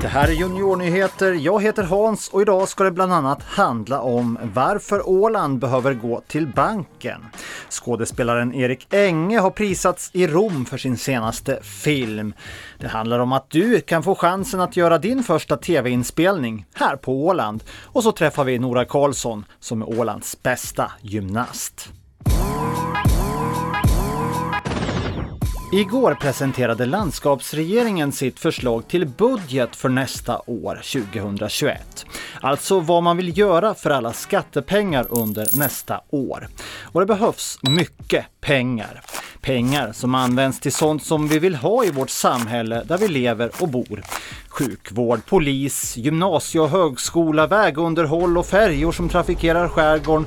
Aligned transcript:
Det 0.00 0.08
här 0.08 0.28
är 0.28 0.32
Juniornyheter. 0.32 1.32
Jag 1.32 1.62
heter 1.62 1.82
Hans 1.82 2.28
och 2.28 2.42
idag 2.42 2.68
ska 2.68 2.84
det 2.84 2.90
bland 2.90 3.12
annat 3.12 3.42
handla 3.42 4.00
om 4.00 4.38
varför 4.54 5.08
Åland 5.08 5.58
behöver 5.58 5.94
gå 5.94 6.20
till 6.26 6.46
banken. 6.46 7.26
Skådespelaren 7.70 8.54
Erik 8.54 8.94
Enge 8.94 9.38
har 9.38 9.50
prisats 9.50 10.10
i 10.12 10.26
Rom 10.26 10.64
för 10.64 10.78
sin 10.78 10.96
senaste 10.96 11.62
film. 11.62 12.34
Det 12.78 12.88
handlar 12.88 13.18
om 13.18 13.32
att 13.32 13.50
du 13.50 13.80
kan 13.80 14.02
få 14.02 14.14
chansen 14.14 14.60
att 14.60 14.76
göra 14.76 14.98
din 14.98 15.22
första 15.22 15.56
tv-inspelning 15.56 16.66
här 16.74 16.96
på 16.96 17.26
Åland. 17.26 17.64
Och 17.84 18.02
så 18.02 18.12
träffar 18.12 18.44
vi 18.44 18.58
Nora 18.58 18.84
Karlsson 18.84 19.44
som 19.60 19.82
är 19.82 19.98
Ålands 19.98 20.42
bästa 20.42 20.92
gymnast. 21.02 21.92
Igår 25.72 26.14
presenterade 26.14 26.86
landskapsregeringen 26.86 28.12
sitt 28.12 28.38
förslag 28.38 28.88
till 28.88 29.06
budget 29.06 29.76
för 29.76 29.88
nästa 29.88 30.40
år, 30.46 30.74
2021. 30.74 32.06
Alltså 32.40 32.80
vad 32.80 33.02
man 33.02 33.16
vill 33.16 33.38
göra 33.38 33.74
för 33.74 33.90
alla 33.90 34.12
skattepengar 34.12 35.06
under 35.10 35.58
nästa 35.58 36.00
år. 36.10 36.48
Och 36.82 37.00
det 37.00 37.06
behövs 37.06 37.58
mycket 37.62 38.24
pengar. 38.40 39.02
Pengar 39.40 39.92
som 39.92 40.14
används 40.14 40.60
till 40.60 40.72
sånt 40.72 41.04
som 41.04 41.28
vi 41.28 41.38
vill 41.38 41.54
ha 41.54 41.84
i 41.84 41.90
vårt 41.90 42.10
samhälle 42.10 42.84
där 42.84 42.98
vi 42.98 43.08
lever 43.08 43.50
och 43.60 43.68
bor. 43.68 44.02
Sjukvård, 44.48 45.20
polis, 45.26 45.96
gymnasie 45.96 46.60
och 46.60 46.70
högskola, 46.70 47.46
vägunderhåll 47.46 48.38
och 48.38 48.46
färjor 48.46 48.92
som 48.92 49.08
trafikerar 49.08 49.68
skärgården 49.68 50.26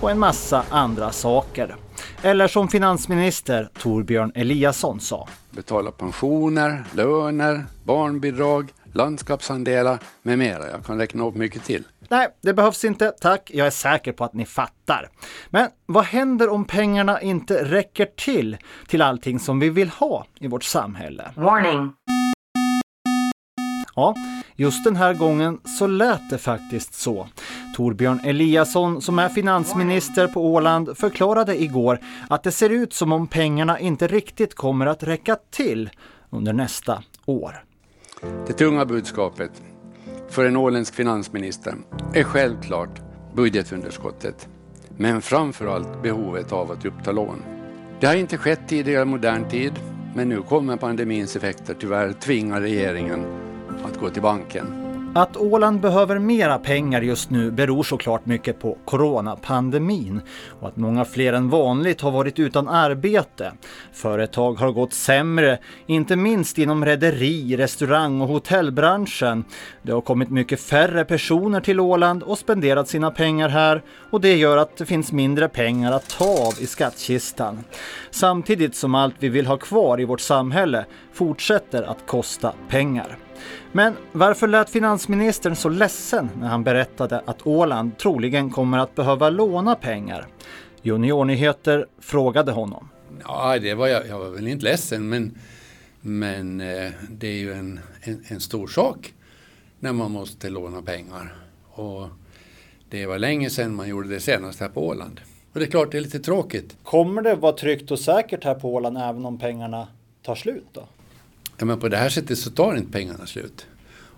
och 0.00 0.10
en 0.10 0.18
massa 0.18 0.64
andra 0.70 1.12
saker. 1.12 1.76
Eller 2.24 2.48
som 2.48 2.68
finansminister 2.68 3.68
Torbjörn 3.78 4.32
Eliasson 4.34 5.00
sa. 5.00 5.28
Betala 5.50 5.90
pensioner, 5.90 6.84
löner, 6.94 7.64
barnbidrag, 7.84 8.72
landskapsandelar 8.92 9.98
med 10.22 10.38
mera. 10.38 10.70
Jag 10.70 10.84
kan 10.86 10.98
räkna 10.98 11.24
upp 11.24 11.34
mycket 11.34 11.64
till. 11.64 11.84
Nej, 12.08 12.28
det 12.42 12.54
behövs 12.54 12.84
inte, 12.84 13.12
tack. 13.20 13.50
Jag 13.54 13.66
är 13.66 13.70
säker 13.70 14.12
på 14.12 14.24
att 14.24 14.34
ni 14.34 14.44
fattar. 14.44 15.08
Men 15.50 15.68
vad 15.86 16.04
händer 16.04 16.48
om 16.48 16.64
pengarna 16.64 17.20
inte 17.20 17.64
räcker 17.64 18.06
till, 18.16 18.56
till 18.88 19.02
allting 19.02 19.38
som 19.38 19.60
vi 19.60 19.68
vill 19.68 19.88
ha 19.88 20.26
i 20.40 20.46
vårt 20.46 20.64
samhälle? 20.64 21.30
Warning. 21.36 21.92
Ja, 23.94 24.14
just 24.56 24.84
den 24.84 24.96
här 24.96 25.14
gången 25.14 25.60
så 25.78 25.86
lät 25.86 26.30
det 26.30 26.38
faktiskt 26.38 26.94
så. 26.94 27.28
Torbjörn 27.74 28.20
Eliasson, 28.24 29.02
som 29.02 29.18
är 29.18 29.28
finansminister 29.28 30.28
på 30.28 30.46
Åland, 30.46 30.98
förklarade 30.98 31.62
igår 31.62 31.98
att 32.30 32.42
det 32.42 32.52
ser 32.52 32.70
ut 32.70 32.92
som 32.92 33.12
om 33.12 33.26
pengarna 33.26 33.78
inte 33.80 34.06
riktigt 34.06 34.54
kommer 34.54 34.86
att 34.86 35.02
räcka 35.02 35.36
till 35.50 35.90
under 36.30 36.52
nästa 36.52 37.02
år. 37.26 37.64
Det 38.46 38.52
tunga 38.52 38.84
budskapet 38.84 39.62
för 40.30 40.44
en 40.44 40.56
åländsk 40.56 40.94
finansminister 40.94 41.74
är 42.14 42.24
självklart 42.24 43.00
budgetunderskottet, 43.34 44.48
men 44.96 45.22
framförallt 45.22 46.02
behovet 46.02 46.52
av 46.52 46.70
att 46.70 46.84
uppta 46.84 47.12
lån. 47.12 47.42
Det 48.00 48.06
har 48.06 48.14
inte 48.14 48.38
skett 48.38 48.60
tidigare 48.68 49.02
i 49.02 49.04
modern 49.04 49.48
tid, 49.48 49.72
men 50.14 50.28
nu 50.28 50.42
kommer 50.42 50.76
pandemins 50.76 51.36
effekter 51.36 51.76
tyvärr 51.80 52.12
tvinga 52.12 52.60
regeringen 52.60 53.24
att 53.84 54.00
gå 54.00 54.10
till 54.10 54.22
banken. 54.22 54.81
Att 55.14 55.36
Åland 55.36 55.80
behöver 55.80 56.18
mera 56.18 56.58
pengar 56.58 57.02
just 57.02 57.30
nu 57.30 57.50
beror 57.50 57.82
såklart 57.82 58.26
mycket 58.26 58.60
på 58.60 58.78
coronapandemin 58.84 60.20
och 60.60 60.68
att 60.68 60.76
många 60.76 61.04
fler 61.04 61.32
än 61.32 61.48
vanligt 61.48 62.00
har 62.00 62.10
varit 62.10 62.38
utan 62.38 62.68
arbete. 62.68 63.52
Företag 63.92 64.54
har 64.54 64.72
gått 64.72 64.92
sämre, 64.92 65.58
inte 65.86 66.16
minst 66.16 66.58
inom 66.58 66.84
rederi, 66.84 67.56
restaurang 67.56 68.20
och 68.20 68.28
hotellbranschen. 68.28 69.44
Det 69.82 69.92
har 69.92 70.00
kommit 70.00 70.30
mycket 70.30 70.60
färre 70.60 71.04
personer 71.04 71.60
till 71.60 71.80
Åland 71.80 72.22
och 72.22 72.38
spenderat 72.38 72.88
sina 72.88 73.10
pengar 73.10 73.48
här 73.48 73.82
och 74.10 74.20
det 74.20 74.36
gör 74.36 74.56
att 74.56 74.76
det 74.76 74.86
finns 74.86 75.12
mindre 75.12 75.48
pengar 75.48 75.92
att 75.92 76.08
ta 76.08 76.24
av 76.24 76.54
i 76.60 76.66
skattkistan. 76.66 77.64
Samtidigt 78.10 78.74
som 78.74 78.94
allt 78.94 79.14
vi 79.18 79.28
vill 79.28 79.46
ha 79.46 79.56
kvar 79.56 80.00
i 80.00 80.04
vårt 80.04 80.20
samhälle 80.20 80.84
fortsätter 81.12 81.82
att 81.82 82.06
kosta 82.06 82.52
pengar. 82.68 83.18
Men 83.72 83.94
varför 84.12 84.48
lät 84.48 84.70
finansministern 84.70 85.56
så 85.56 85.68
ledsen 85.68 86.30
när 86.40 86.48
han 86.48 86.64
berättade 86.64 87.22
att 87.24 87.46
Åland 87.46 87.98
troligen 87.98 88.50
kommer 88.50 88.78
att 88.78 88.94
behöva 88.94 89.30
låna 89.30 89.74
pengar? 89.74 90.26
Juniornyheter 90.82 91.86
frågade 91.98 92.52
honom. 92.52 92.88
Ja, 93.24 93.58
det 93.58 93.74
var 93.74 93.86
jag, 93.86 94.06
jag 94.06 94.18
var 94.18 94.30
väl 94.30 94.48
inte 94.48 94.64
ledsen, 94.64 95.08
men, 95.08 95.38
men 96.00 96.60
eh, 96.60 96.90
det 97.10 97.26
är 97.26 97.38
ju 97.38 97.52
en, 97.52 97.80
en, 98.00 98.24
en, 98.28 98.40
stor 98.40 98.66
sak 98.66 99.14
när 99.80 99.92
man 99.92 100.10
måste 100.10 100.50
låna 100.50 100.82
pengar. 100.82 101.34
Och 101.70 102.08
det 102.90 103.06
var 103.06 103.18
länge 103.18 103.50
sedan 103.50 103.74
man 103.74 103.88
gjorde 103.88 104.08
det 104.08 104.20
senast 104.20 104.60
här 104.60 104.68
på 104.68 104.86
Åland. 104.86 105.20
Och 105.52 105.60
det 105.60 105.66
är 105.66 105.70
klart, 105.70 105.92
det 105.92 105.98
är 105.98 106.02
lite 106.02 106.20
tråkigt. 106.20 106.76
Kommer 106.82 107.22
det 107.22 107.34
vara 107.34 107.52
tryggt 107.52 107.90
och 107.90 107.98
säkert 107.98 108.44
här 108.44 108.54
på 108.54 108.74
Åland 108.74 108.98
även 108.98 109.26
om 109.26 109.38
pengarna 109.38 109.88
tar 110.22 110.34
slut 110.34 110.66
då? 110.72 110.82
Ja, 111.58 111.64
men 111.64 111.80
på 111.80 111.88
det 111.88 111.96
här 111.96 112.08
sättet 112.08 112.38
så 112.38 112.50
tar 112.50 112.74
inte 112.74 112.92
pengarna 112.92 113.26
slut. 113.26 113.66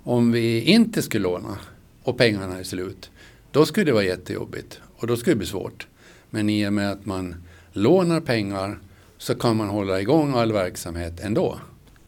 Om 0.04 0.32
vi 0.32 0.60
inte 0.60 1.02
skulle 1.02 1.22
låna 1.22 1.58
och 2.02 2.18
pengarna 2.18 2.58
är 2.58 2.62
slut, 2.62 3.10
då 3.50 3.66
skulle 3.66 3.86
det 3.86 3.92
vara 3.92 4.04
jättejobbigt 4.04 4.80
och 4.96 5.06
då 5.06 5.16
skulle 5.16 5.34
det 5.34 5.38
bli 5.38 5.46
svårt. 5.46 5.86
Men 6.30 6.50
i 6.50 6.68
och 6.68 6.72
med 6.72 6.90
att 6.90 7.06
man 7.06 7.34
lånar 7.72 8.20
pengar 8.20 8.78
så 9.18 9.34
kan 9.34 9.56
man 9.56 9.68
hålla 9.68 10.00
igång 10.00 10.34
all 10.34 10.52
verksamhet 10.52 11.20
ändå. 11.20 11.58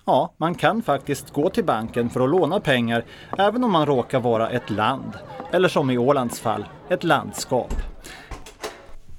Ja, 0.05 0.35
man 0.37 0.55
kan 0.55 0.83
faktiskt 0.83 1.33
gå 1.33 1.51
till 1.51 1.65
banken 1.65 2.11
för 2.11 2.21
att 2.21 2.31
låna 2.31 2.61
pengar 2.61 3.05
även 3.39 3.65
om 3.65 3.73
man 3.73 3.87
råkar 3.87 4.21
vara 4.21 4.51
ett 4.51 4.71
land. 4.71 5.13
Eller 5.53 5.69
som 5.69 5.91
i 5.91 5.99
Ålands 5.99 6.41
fall, 6.41 6.65
ett 6.91 7.05
landskap. 7.05 7.75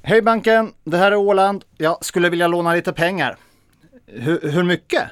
Hej 0.02 0.22
banken, 0.22 0.74
det 0.84 0.98
här 0.98 1.12
är 1.12 1.16
Åland. 1.16 1.64
Jag 1.78 2.06
skulle 2.06 2.30
vilja 2.30 2.48
låna 2.48 2.74
lite 2.74 2.94
pengar. 2.94 3.38
Hur, 4.06 4.52
hur 4.52 4.64
mycket? 4.64 5.04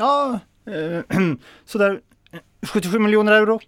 Ja, 0.00 0.38
eh, 0.66 1.18
sådär 1.64 2.00
eh, 2.32 2.40
77 2.62 2.98
miljoner 2.98 3.32
euro. 3.32 3.60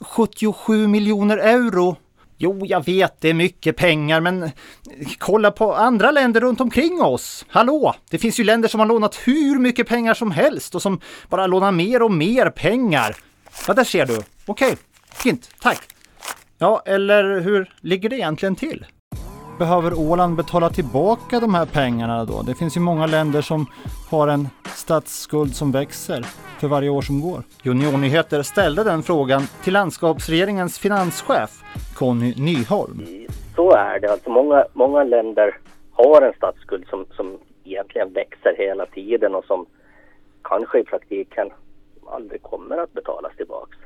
77 0.00 0.86
miljoner 0.86 1.38
euro? 1.38 1.96
Jo, 2.38 2.66
jag 2.66 2.84
vet, 2.84 3.20
det 3.20 3.28
är 3.28 3.34
mycket 3.34 3.76
pengar, 3.76 4.20
men 4.20 4.42
eh, 4.42 4.50
kolla 5.18 5.50
på 5.50 5.74
andra 5.74 6.10
länder 6.10 6.40
runt 6.40 6.60
omkring 6.60 7.02
oss. 7.02 7.46
Hallå! 7.48 7.94
Det 8.10 8.18
finns 8.18 8.40
ju 8.40 8.44
länder 8.44 8.68
som 8.68 8.80
har 8.80 8.86
lånat 8.86 9.18
hur 9.24 9.58
mycket 9.58 9.88
pengar 9.88 10.14
som 10.14 10.30
helst 10.30 10.74
och 10.74 10.82
som 10.82 11.00
bara 11.28 11.46
lånar 11.46 11.72
mer 11.72 12.02
och 12.02 12.12
mer 12.12 12.50
pengar. 12.50 13.16
Ja, 13.66 13.74
där 13.74 13.84
ser 13.84 14.06
du. 14.06 14.18
Okej, 14.46 14.76
fint, 15.12 15.50
tack. 15.60 15.80
Ja, 16.58 16.82
eller 16.86 17.40
hur 17.40 17.74
ligger 17.80 18.08
det 18.08 18.16
egentligen 18.16 18.56
till? 18.56 18.86
Behöver 19.62 19.94
Åland 20.10 20.36
betala 20.36 20.70
tillbaka 20.70 21.40
de 21.40 21.54
här 21.54 21.66
pengarna 21.66 22.24
då? 22.24 22.42
Det 22.42 22.54
finns 22.54 22.76
ju 22.76 22.80
många 22.80 23.06
länder 23.06 23.40
som 23.40 23.66
har 24.10 24.28
en 24.28 24.48
statsskuld 24.64 25.54
som 25.54 25.72
växer 25.72 26.22
för 26.60 26.68
varje 26.68 26.88
år 26.88 27.02
som 27.02 27.20
går. 27.20 27.42
Juniornyheter 27.62 28.42
ställde 28.42 28.84
den 28.84 29.02
frågan 29.02 29.42
till 29.64 29.72
landskapsregeringens 29.72 30.78
finanschef 30.78 31.50
Conny 31.94 32.34
Nyholm. 32.36 33.06
Så 33.56 33.72
är 33.72 34.00
det. 34.00 34.12
Alltså 34.12 34.30
många, 34.30 34.64
många 34.72 35.04
länder 35.04 35.58
har 35.92 36.22
en 36.22 36.32
statsskuld 36.32 36.86
som, 36.88 37.06
som 37.16 37.38
egentligen 37.64 38.12
växer 38.12 38.54
hela 38.58 38.86
tiden 38.86 39.34
och 39.34 39.44
som 39.44 39.66
kanske 40.42 40.80
i 40.80 40.84
praktiken 40.84 41.50
aldrig 42.06 42.42
kommer 42.42 42.78
att 42.78 42.92
betalas 42.92 43.36
tillbaks. 43.36 43.78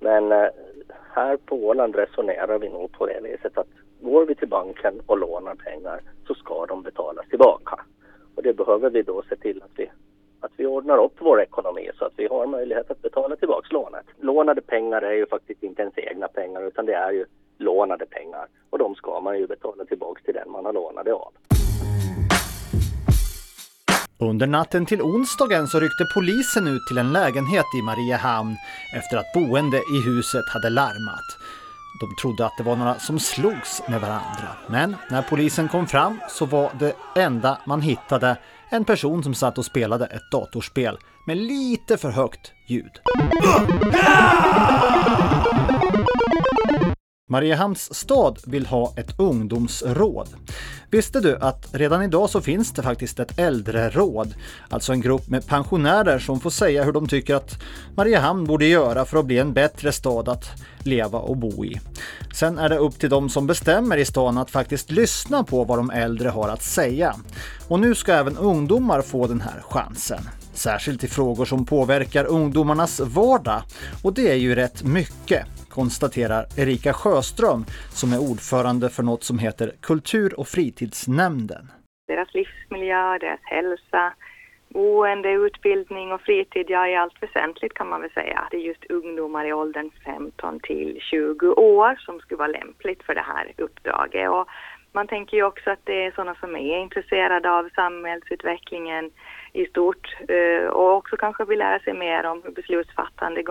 Men 0.00 0.32
eh, 0.32 0.48
här 1.14 1.36
på 1.36 1.56
Åland 1.56 1.96
resonerar 1.96 2.58
vi 2.58 2.68
nog 2.68 2.92
på 2.92 3.06
det 3.06 3.20
viset 3.22 3.58
att 3.58 3.83
går 4.04 4.26
vi 4.26 4.34
till 4.34 4.48
banken 4.48 5.00
och 5.06 5.18
lånar 5.18 5.54
pengar 5.54 6.00
så 6.26 6.34
ska 6.34 6.66
de 6.66 6.82
betalas 6.82 7.28
tillbaka. 7.28 7.80
Och 8.34 8.42
det 8.42 8.52
behöver 8.52 8.90
vi 8.90 9.02
då 9.02 9.22
se 9.28 9.36
till 9.36 9.62
att 9.62 9.70
vi, 9.76 9.90
att 10.40 10.52
vi 10.56 10.66
ordnar 10.66 11.04
upp 11.04 11.16
vår 11.18 11.42
ekonomi 11.42 11.90
så 11.98 12.04
att 12.04 12.12
vi 12.16 12.26
har 12.26 12.46
möjlighet 12.46 12.90
att 12.90 13.02
betala 13.02 13.36
tillbaka 13.36 13.68
lånet. 13.70 14.06
Lånade 14.20 14.60
pengar 14.60 15.02
är 15.02 15.12
ju 15.12 15.26
faktiskt 15.26 15.62
inte 15.62 15.82
ens 15.82 15.98
egna 15.98 16.28
pengar 16.28 16.62
utan 16.62 16.86
det 16.86 16.94
är 16.94 17.12
ju 17.12 17.24
lånade 17.58 18.06
pengar 18.06 18.46
och 18.70 18.78
de 18.78 18.94
ska 18.94 19.20
man 19.20 19.38
ju 19.38 19.46
betala 19.46 19.84
tillbaka 19.84 20.20
till 20.24 20.34
den 20.34 20.50
man 20.50 20.64
har 20.64 20.72
lånade 20.72 21.12
av. 21.12 21.32
Under 24.20 24.46
natten 24.46 24.86
till 24.86 25.02
onsdagen 25.02 25.66
så 25.66 25.80
ryckte 25.80 26.04
polisen 26.14 26.68
ut 26.68 26.86
till 26.88 26.98
en 26.98 27.12
lägenhet 27.12 27.64
i 27.78 27.82
Mariehamn 27.82 28.56
efter 28.96 29.16
att 29.16 29.32
boende 29.34 29.76
i 29.76 29.98
huset 30.06 30.48
hade 30.54 30.70
larmat. 30.70 31.28
De 32.00 32.16
trodde 32.16 32.46
att 32.46 32.56
det 32.56 32.62
var 32.62 32.76
några 32.76 32.98
som 32.98 33.18
slogs 33.18 33.82
med 33.88 34.00
varandra. 34.00 34.48
Men 34.68 34.96
när 35.10 35.22
polisen 35.22 35.68
kom 35.68 35.86
fram 35.86 36.20
så 36.30 36.46
var 36.46 36.70
det 36.78 36.96
enda 37.16 37.58
man 37.66 37.82
hittade 37.82 38.36
en 38.68 38.84
person 38.84 39.22
som 39.22 39.34
satt 39.34 39.58
och 39.58 39.64
spelade 39.64 40.06
ett 40.06 40.30
datorspel 40.30 40.98
med 41.26 41.36
lite 41.36 41.96
för 41.96 42.10
högt 42.10 42.52
ljud. 42.66 43.00
Mariehamns 47.26 47.94
stad 47.94 48.38
vill 48.46 48.66
ha 48.66 48.92
ett 48.96 49.20
ungdomsråd. 49.20 50.28
Visste 50.90 51.20
du 51.20 51.36
att 51.36 51.68
redan 51.72 52.02
idag 52.02 52.30
så 52.30 52.40
finns 52.40 52.72
det 52.72 52.82
faktiskt 52.82 53.20
ett 53.20 53.38
äldreråd, 53.38 54.34
alltså 54.68 54.92
en 54.92 55.00
grupp 55.00 55.28
med 55.28 55.46
pensionärer 55.46 56.18
som 56.18 56.40
får 56.40 56.50
säga 56.50 56.84
hur 56.84 56.92
de 56.92 57.08
tycker 57.08 57.34
att 57.34 57.62
Mariehamn 57.96 58.44
borde 58.44 58.66
göra 58.66 59.04
för 59.04 59.18
att 59.18 59.26
bli 59.26 59.38
en 59.38 59.52
bättre 59.52 59.92
stad 59.92 60.28
att 60.28 60.50
leva 60.78 61.18
och 61.18 61.36
bo 61.36 61.64
i. 61.64 61.80
Sen 62.34 62.58
är 62.58 62.68
det 62.68 62.78
upp 62.78 62.98
till 62.98 63.10
de 63.10 63.28
som 63.28 63.46
bestämmer 63.46 63.96
i 63.96 64.04
stan 64.04 64.38
att 64.38 64.50
faktiskt 64.50 64.90
lyssna 64.90 65.44
på 65.44 65.64
vad 65.64 65.78
de 65.78 65.90
äldre 65.90 66.28
har 66.28 66.48
att 66.48 66.62
säga. 66.62 67.16
Och 67.68 67.80
nu 67.80 67.94
ska 67.94 68.12
även 68.12 68.36
ungdomar 68.36 69.02
få 69.02 69.26
den 69.26 69.40
här 69.40 69.62
chansen. 69.62 70.28
Särskilt 70.54 71.04
i 71.04 71.08
frågor 71.08 71.44
som 71.44 71.66
påverkar 71.66 72.24
ungdomarnas 72.24 73.00
vardag. 73.00 73.62
Och 74.04 74.14
det 74.14 74.30
är 74.30 74.36
ju 74.36 74.54
rätt 74.54 74.82
mycket 74.84 75.46
konstaterar 75.74 76.44
Erika 76.58 76.92
Sjöström 76.92 77.64
som 78.00 78.12
är 78.12 78.20
ordförande 78.30 78.90
för 78.90 79.02
något 79.02 79.24
som 79.24 79.38
heter 79.38 79.72
Kultur 79.80 80.40
och 80.40 80.48
fritidsnämnden. 80.48 81.64
Deras 82.06 82.34
livsmiljö, 82.34 83.18
deras 83.18 83.40
hälsa, 83.42 84.14
boende, 84.68 85.30
utbildning 85.30 86.12
och 86.12 86.20
fritid, 86.20 86.66
ja 86.68 86.88
i 86.88 86.96
allt 86.96 87.22
väsentligt 87.22 87.74
kan 87.74 87.88
man 87.88 88.00
väl 88.00 88.10
säga. 88.10 88.48
Det 88.50 88.56
är 88.56 88.60
just 88.60 88.84
ungdomar 88.84 89.44
i 89.46 89.52
åldern 89.52 89.90
15 90.04 90.60
till 90.60 90.98
20 91.00 91.46
år 91.52 91.96
som 92.04 92.20
skulle 92.20 92.38
vara 92.38 92.58
lämpligt 92.60 93.02
för 93.02 93.14
det 93.14 93.26
här 93.34 93.52
uppdraget. 93.58 94.30
Och 94.30 94.48
man 94.94 95.06
tänker 95.06 95.36
ju 95.36 95.42
också 95.42 95.70
att 95.70 95.84
det 95.84 96.04
är 96.04 96.10
sådana 96.10 96.34
som 96.34 96.56
är 96.56 96.78
intresserade 96.78 97.50
av 97.50 97.68
samhällsutvecklingen 97.74 99.10
i 99.52 99.66
stort 99.66 100.16
eh, 100.28 100.68
och 100.68 100.96
också 100.96 101.16
kanske 101.16 101.44
vill 101.44 101.58
lära 101.58 101.78
sig 101.78 101.94
mer 101.94 102.26
om 102.26 102.42
hur 102.44 102.50
beslutsfattande 102.50 103.42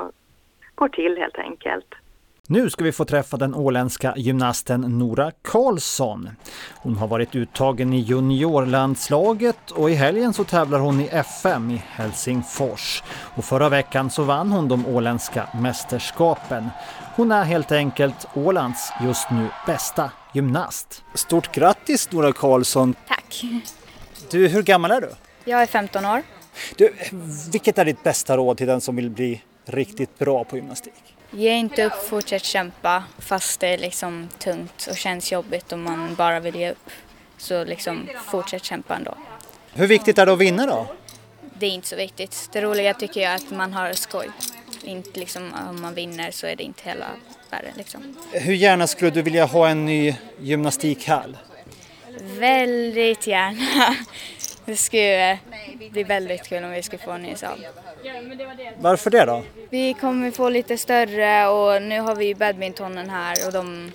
går 0.75 0.89
till 0.89 1.17
helt 1.17 1.37
enkelt. 1.37 1.95
Nu 2.47 2.69
ska 2.69 2.83
vi 2.83 2.91
få 2.91 3.05
träffa 3.05 3.37
den 3.37 3.55
åländska 3.55 4.13
gymnasten 4.17 4.81
Nora 4.81 5.31
Karlsson. 5.41 6.29
Hon 6.75 6.95
har 6.95 7.07
varit 7.07 7.35
uttagen 7.35 7.93
i 7.93 7.99
juniorlandslaget 7.99 9.71
och 9.71 9.89
i 9.89 9.93
helgen 9.93 10.33
så 10.33 10.43
tävlar 10.43 10.79
hon 10.79 10.99
i 10.99 11.07
FM 11.11 11.71
i 11.71 11.81
Helsingfors. 11.87 13.03
Och 13.35 13.45
förra 13.45 13.69
veckan 13.69 14.09
så 14.09 14.23
vann 14.23 14.51
hon 14.51 14.67
de 14.67 14.87
åländska 14.87 15.49
mästerskapen. 15.61 16.69
Hon 17.15 17.31
är 17.31 17.43
helt 17.43 17.71
enkelt 17.71 18.27
Ålands 18.33 18.93
just 19.03 19.31
nu 19.31 19.47
bästa 19.65 20.11
gymnast. 20.33 21.03
Stort 21.13 21.55
grattis 21.55 22.11
Nora 22.11 22.33
Karlsson! 22.33 22.95
Tack! 23.07 23.43
Du, 24.31 24.47
hur 24.47 24.63
gammal 24.63 24.91
är 24.91 25.01
du? 25.01 25.09
Jag 25.45 25.61
är 25.61 25.65
15 25.65 26.05
år. 26.05 26.21
Du, 26.77 26.93
vilket 27.51 27.77
är 27.77 27.85
ditt 27.85 28.03
bästa 28.03 28.37
råd 28.37 28.57
till 28.57 28.67
den 28.67 28.81
som 28.81 28.95
vill 28.95 29.09
bli 29.09 29.41
riktigt 29.65 30.19
bra 30.19 30.43
på 30.43 30.55
gymnastik? 30.55 31.15
Ge 31.31 31.51
inte 31.51 31.83
upp, 31.83 32.07
fortsätt 32.09 32.43
kämpa 32.43 33.03
fast 33.19 33.59
det 33.59 33.67
är 33.67 33.77
liksom 33.77 34.29
tungt 34.39 34.87
och 34.89 34.97
känns 34.97 35.31
jobbigt 35.31 35.71
och 35.71 35.79
man 35.79 36.15
bara 36.15 36.39
vill 36.39 36.55
ge 36.55 36.71
upp. 36.71 36.89
Så 37.37 37.63
liksom 37.63 38.09
fortsätt 38.25 38.63
kämpa 38.63 38.95
ändå. 38.95 39.17
Hur 39.73 39.87
viktigt 39.87 40.17
är 40.17 40.25
det 40.25 40.33
att 40.33 40.39
vinna 40.39 40.65
då? 40.65 40.87
Det 41.59 41.65
är 41.65 41.71
inte 41.71 41.87
så 41.87 41.95
viktigt. 41.95 42.49
Det 42.51 42.61
roliga 42.61 42.93
tycker 42.93 43.21
jag 43.21 43.31
är 43.31 43.35
att 43.35 43.51
man 43.51 43.73
har 43.73 43.93
skoj. 43.93 44.29
Inte 44.83 45.19
liksom 45.19 45.53
om 45.69 45.81
man 45.81 45.93
vinner 45.93 46.31
så 46.31 46.47
är 46.47 46.55
det 46.55 46.63
inte 46.63 46.89
hela 46.89 47.07
världen 47.49 47.71
liksom. 47.77 48.17
Hur 48.31 48.53
gärna 48.53 48.87
skulle 48.87 49.11
du 49.11 49.21
vilja 49.21 49.45
ha 49.45 49.69
en 49.69 49.85
ny 49.85 50.15
gymnastikhall? 50.39 51.37
Väldigt 52.21 53.27
gärna. 53.27 53.95
Det 54.65 54.75
skulle 54.75 55.39
bli 55.91 56.03
väldigt 56.03 56.47
kul 56.47 56.63
om 56.63 56.71
vi 56.71 56.81
skulle 56.83 57.03
få 57.03 57.11
en 57.11 57.21
ny 57.21 57.35
sal. 57.35 57.67
Varför 58.77 59.09
det 59.09 59.25
då? 59.25 59.43
Vi 59.69 59.93
kommer 59.93 60.31
få 60.31 60.49
lite 60.49 60.77
större 60.77 61.47
och 61.47 61.81
nu 61.81 61.99
har 61.99 62.15
vi 62.15 62.35
badmintonen 62.35 63.09
här 63.09 63.47
och 63.47 63.53
de 63.53 63.91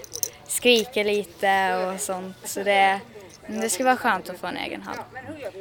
skriker 0.46 1.04
lite 1.04 1.76
och 1.76 2.00
sånt. 2.00 2.36
Så 2.44 2.62
det, 2.62 3.00
det 3.46 3.68
skulle 3.68 3.86
vara 3.86 3.96
skönt 3.96 4.30
att 4.30 4.38
få 4.38 4.46
en 4.46 4.56
egen 4.56 4.82
hall. 4.82 4.96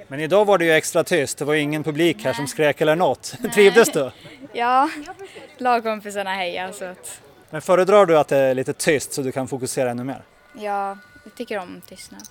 Men 0.07 0.19
idag 0.19 0.45
var 0.45 0.57
det 0.57 0.65
ju 0.65 0.71
extra 0.71 1.03
tyst, 1.03 1.37
det 1.37 1.45
var 1.45 1.55
ingen 1.55 1.83
publik 1.83 2.23
här 2.23 2.33
som 2.33 2.47
skrek 2.47 2.81
eller 2.81 2.95
något. 2.95 3.35
Trivdes 3.53 3.91
du? 3.91 4.11
Ja, 4.53 4.89
lagkompisarna 5.57 6.33
hejar 6.33 6.71
så 6.71 6.85
att... 6.85 7.21
Men 7.49 7.61
föredrar 7.61 8.05
du 8.05 8.17
att 8.17 8.27
det 8.27 8.37
är 8.37 8.53
lite 8.53 8.73
tyst 8.73 9.13
så 9.13 9.21
du 9.21 9.31
kan 9.31 9.47
fokusera 9.47 9.91
ännu 9.91 10.03
mer? 10.03 10.23
Ja, 10.53 10.97
jag 11.23 11.35
tycker 11.35 11.59
om 11.59 11.81
tystnad. 11.89 12.27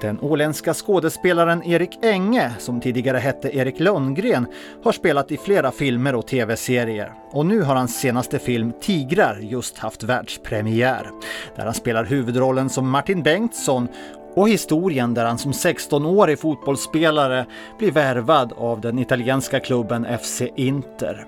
Den 0.00 0.20
åländska 0.20 0.74
skådespelaren 0.74 1.62
Erik 1.62 1.98
Enge, 2.02 2.52
som 2.58 2.80
tidigare 2.80 3.18
hette 3.18 3.56
Erik 3.56 3.80
Lundgren, 3.80 4.46
har 4.84 4.92
spelat 4.92 5.32
i 5.32 5.36
flera 5.36 5.70
filmer 5.70 6.14
och 6.14 6.26
tv-serier. 6.26 7.12
Och 7.30 7.46
nu 7.46 7.62
har 7.62 7.74
hans 7.74 8.00
senaste 8.00 8.38
film 8.38 8.72
Tigrar 8.80 9.38
just 9.42 9.78
haft 9.78 10.02
världspremiär. 10.02 11.10
Där 11.56 11.64
han 11.64 11.74
spelar 11.74 12.04
huvudrollen 12.04 12.70
som 12.70 12.90
Martin 12.90 13.22
Bengtsson 13.22 13.88
och 14.34 14.48
historien 14.48 15.14
där 15.14 15.24
han 15.24 15.38
som 15.38 15.52
16-årig 15.52 16.38
fotbollsspelare 16.38 17.46
blir 17.78 17.92
värvad 17.92 18.52
av 18.56 18.80
den 18.80 18.98
italienska 18.98 19.60
klubben 19.60 20.18
FC 20.22 20.42
Inter. 20.56 21.26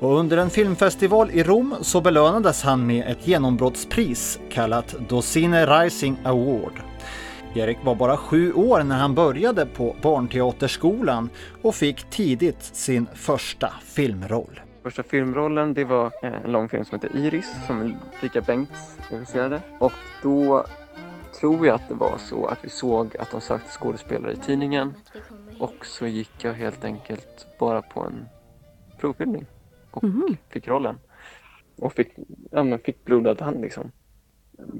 Och 0.00 0.18
under 0.18 0.36
en 0.36 0.50
filmfestival 0.50 1.30
i 1.30 1.42
Rom 1.42 1.74
så 1.80 2.00
belönades 2.00 2.62
han 2.62 2.86
med 2.86 3.06
ett 3.06 3.26
genombrottspris 3.26 4.38
kallat 4.50 4.94
Dosine 5.08 5.66
Rising 5.66 6.16
Award. 6.24 6.93
Erik 7.56 7.78
var 7.84 7.94
bara 7.94 8.16
sju 8.16 8.52
år 8.52 8.82
när 8.82 8.98
han 8.98 9.14
började 9.14 9.66
på 9.66 9.96
Barnteaterskolan 10.02 11.30
och 11.62 11.74
fick 11.74 12.10
tidigt 12.10 12.62
sin 12.62 13.06
första 13.14 13.72
filmroll. 13.82 14.60
Första 14.82 15.02
filmrollen 15.02 15.74
det 15.74 15.84
var 15.84 16.12
en 16.22 16.52
långfilm 16.52 16.84
som 16.84 17.00
heter 17.00 17.16
Iris 17.16 17.54
som 17.66 17.80
Ulrika 18.22 18.40
Bengts 18.40 18.98
regisserade. 19.10 19.60
Och 19.78 19.92
då 20.22 20.66
tror 21.40 21.66
jag 21.66 21.74
att 21.74 21.88
det 21.88 21.94
var 21.94 22.18
så 22.18 22.46
att 22.46 22.58
vi 22.62 22.68
såg 22.68 23.16
att 23.16 23.30
de 23.30 23.40
sökte 23.40 23.70
skådespelare 23.70 24.32
i 24.32 24.36
tidningen 24.36 24.94
och 25.58 25.86
så 25.86 26.06
gick 26.06 26.44
jag 26.44 26.52
helt 26.52 26.84
enkelt 26.84 27.46
bara 27.58 27.82
på 27.82 28.00
en 28.00 28.26
provfilmning 29.00 29.46
och 29.90 30.04
mm. 30.04 30.36
fick 30.48 30.68
rollen. 30.68 30.98
Och 31.76 31.92
fick, 31.92 32.08
ja, 32.50 32.62
men 32.62 32.78
fick 32.78 33.04
blodad 33.04 33.40
hand 33.40 33.60
liksom. 33.60 33.90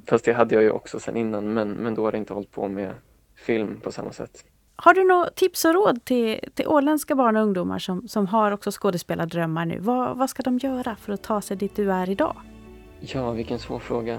Fast 0.06 0.25
det 0.25 0.32
hade 0.32 0.55
jag 0.55 0.65
ju 0.65 0.71
också 0.71 1.00
sen 1.00 1.17
innan 1.17 1.55
men, 1.55 1.71
men 1.71 1.94
då 1.94 2.05
hade 2.05 2.17
jag 2.17 2.23
inte 2.23 2.35
hållit 2.35 2.50
på 2.50 2.69
med 2.69 2.94
film 3.35 3.81
på 3.81 3.93
samma 3.93 4.12
sätt. 4.12 4.44
Har 4.76 4.94
du 4.94 5.05
några 5.05 5.31
tips 5.31 5.65
och 5.65 5.75
råd 5.75 6.05
till, 6.05 6.41
till 6.55 6.67
åländska 6.67 7.15
barn 7.15 7.37
och 7.37 7.43
ungdomar 7.43 7.79
som, 7.79 8.09
som 8.09 8.26
har 8.26 8.53
också 8.53 8.71
skådespelardrömmar 8.73 9.67
nu? 9.67 9.79
Vad, 9.79 10.19
vad 10.19 10.31
ska 10.31 10.43
de 10.43 10.59
göra 10.59 10.97
för 10.97 11.12
att 11.12 11.23
ta 11.23 11.41
sig 11.41 11.56
dit 11.56 11.76
du 11.76 11.93
är 11.93 12.11
idag? 12.11 12.37
Ja, 13.00 13.31
vilken 13.31 13.59
svår 13.59 13.79
fråga. 13.79 14.19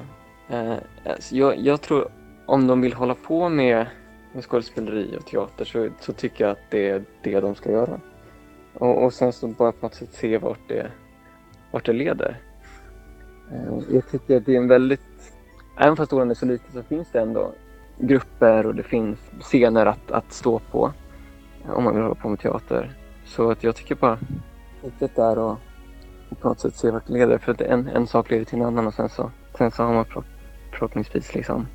Eh, 0.50 0.75
alltså 1.06 1.36
jag, 1.36 1.60
jag, 1.60 1.81
tror 1.81 2.07
om 2.46 2.68
de 2.68 2.81
vill 2.81 2.94
hålla 2.94 3.16
på 3.16 3.50
med, 3.50 3.88
med 4.34 4.44
skådespeleri 4.44 5.18
och 5.18 5.25
teater 5.25 5.66
så, 5.66 5.90
så 6.00 6.13
tycker 6.13 6.44
jag 6.44 6.52
att 6.52 6.72
det 6.72 6.90
är 6.90 7.04
det 7.24 7.40
de 7.40 7.56
ska 7.56 7.72
göra. 7.72 8.00
Och, 8.74 9.04
och 9.04 9.13
sen 9.13 9.34
så 9.34 9.48
bara 9.48 9.72
på 9.72 9.86
något 9.86 9.96
sätt 9.96 10.13
se 10.13 10.38
vart 10.38 10.68
det, 10.68 10.92
vart 11.71 11.85
det 11.85 11.94
leder. 11.94 12.42
Eh, 13.52 13.95
jag 13.95 14.09
tycker 14.12 14.38
att 14.38 14.45
det 14.45 14.54
är 14.54 14.57
en 14.57 14.68
väldigt 14.68 15.34
även 15.77 15.95
fast 15.95 16.13
Åland 16.13 16.31
är 16.31 16.35
så 16.35 16.45
litet 16.45 16.73
så 16.73 16.83
finns 16.83 17.07
det 17.11 17.19
ändå 17.19 17.51
grupper 17.97 18.65
och 18.65 18.75
det 18.75 18.83
finns 18.83 19.19
scener 19.39 19.85
att, 19.85 20.11
att 20.11 20.33
stå 20.33 20.59
på 20.59 20.94
eh, 21.65 21.71
om 21.71 21.83
man 21.83 21.94
vill 21.94 22.03
hålla 22.03 22.15
på 22.15 22.29
med 22.29 22.39
teater. 22.39 22.97
Så 23.25 23.51
att 23.51 23.63
jag 23.63 23.75
tycker 23.75 23.95
bara 23.95 24.19
fortsätt 24.81 25.15
där 25.15 25.37
och, 25.37 25.57
och 26.29 26.39
på 26.39 26.47
något 26.47 26.59
sätt 26.59 26.75
se 26.75 26.91
vart 26.91 27.07
det 27.07 27.13
leder. 27.13 27.37
För 27.37 27.51
att 27.51 27.61
en, 27.61 27.87
en 27.87 28.07
sak 28.07 28.31
leder 28.31 28.45
till 28.45 28.59
en 28.59 28.65
annan 28.65 28.87
och 28.87 28.94
sen 28.94 29.09
så, 29.09 29.31
sen 29.57 29.71
så 29.71 29.83
har 29.83 29.94
man 29.94 30.05
förhoppningsvis 30.71 31.35
liksom 31.35 31.67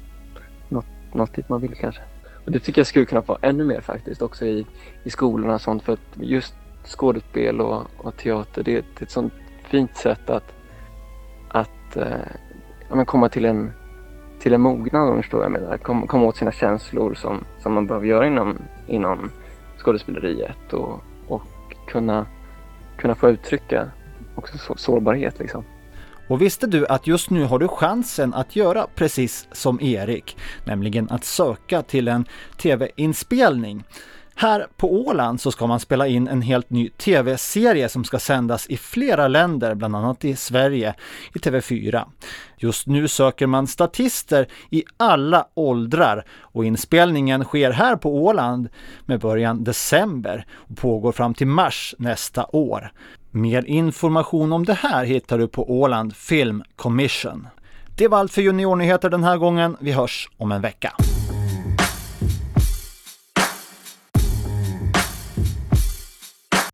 något, 0.69 0.87
något 1.13 1.35
dit 1.35 1.49
man 1.49 1.61
vill 1.61 1.75
kanske. 1.75 2.03
Och 2.45 2.53
det 2.53 2.59
tycker 2.61 2.81
jag 2.81 2.87
skulle 2.87 3.07
kunna 3.07 3.21
vara 3.21 3.39
ännu 3.43 3.65
mer 3.65 3.81
faktiskt 3.81 4.23
också 4.23 4.47
i, 4.47 4.67
i 5.05 5.11
skolorna 5.11 5.55
och 5.55 5.61
sånt 5.61 5.83
för 5.83 5.93
att 5.93 6.01
just 6.15 6.55
skådespel 6.85 7.61
och, 7.61 7.83
och 7.99 8.17
teater 8.17 8.63
det, 8.63 8.73
det, 8.73 9.01
är 9.01 9.03
ett 9.03 9.11
sånt 9.11 9.33
fint 9.63 9.97
sätt 9.97 10.31
att, 10.31 10.55
att 11.49 11.97
eh, 11.97 13.05
komma 13.07 13.29
till 13.29 13.45
en 13.45 13.73
till 14.41 14.55
en 14.55 14.61
mognad 14.61 15.09
om 15.09 15.17
du 15.17 15.23
förstår 15.23 15.39
vad 15.39 15.45
jag 15.45 15.53
menar. 15.53 15.77
Kom, 15.77 16.07
komma 16.07 16.25
åt 16.25 16.37
sina 16.37 16.53
känslor 16.53 17.15
som, 17.15 17.45
som 17.63 17.73
man 17.73 17.87
behöver 17.87 18.07
göra 18.07 18.27
inom, 18.27 18.59
inom 18.87 19.31
skådespeleriet 19.79 20.73
och, 20.73 21.03
och 21.29 21.43
kunna, 21.89 22.27
kunna 22.97 23.15
få 23.15 23.31
uttrycka 23.31 23.91
också 24.35 24.59
så, 24.59 24.75
sårbarhet 24.77 25.39
liksom. 25.39 25.65
Och 26.29 26.43
visste 26.43 26.67
du 26.67 26.87
att 26.87 27.07
just 27.07 27.31
nu 27.31 27.45
har 27.45 27.59
du 27.59 27.69
chansen 27.69 28.35
att 28.35 28.57
göra 28.57 28.87
precis 28.95 29.49
som 29.53 29.81
Erik, 29.81 30.37
nämligen 30.65 31.11
att 31.11 31.25
söka 31.25 31.83
till 31.83 32.09
en 32.09 32.25
tv-inspelning. 32.57 33.85
Här 34.41 34.67
på 34.77 34.93
Åland 34.93 35.41
så 35.41 35.53
ska 35.53 35.67
man 35.67 35.81
spela 35.81 36.07
in 36.07 36.29
en 36.29 36.43
helt 36.43 36.71
ny 36.71 36.89
tv-serie 36.89 37.89
som 37.89 38.05
ska 38.05 38.19
sändas 38.19 38.67
i 38.67 38.77
flera 38.77 39.29
länder, 39.29 39.75
bland 39.75 39.97
annat 39.97 40.25
i 40.25 40.37
Sverige, 40.37 40.95
i 41.35 41.39
TV4. 41.39 42.05
Just 42.57 42.87
nu 42.87 43.09
söker 43.09 43.47
man 43.47 43.67
statister 43.67 44.49
i 44.71 44.85
alla 44.97 45.47
åldrar 45.55 46.25
och 46.41 46.65
inspelningen 46.65 47.45
sker 47.45 47.71
här 47.71 47.97
på 47.97 48.25
Åland 48.25 48.69
med 49.07 49.21
början 49.21 49.65
december 49.65 50.47
och 50.53 50.77
pågår 50.77 51.13
fram 51.13 51.35
till 51.35 51.47
mars 51.47 51.95
nästa 51.99 52.47
år. 52.53 52.93
Mer 53.31 53.65
information 53.65 54.53
om 54.53 54.65
det 54.65 54.75
här 54.75 55.05
hittar 55.05 55.39
du 55.39 55.49
på 55.49 55.71
Åland 55.81 56.17
Film 56.17 56.63
Commission. 56.77 57.47
Det 57.97 58.09
var 58.09 58.19
allt 58.19 58.33
för 58.33 58.43
Juniornyheter 58.43 59.11
den 59.11 59.25
här 59.25 59.37
gången. 59.37 59.77
Vi 59.81 59.93
hörs 59.93 60.29
om 60.37 60.53
en 60.53 60.63
vecka. 60.63 60.93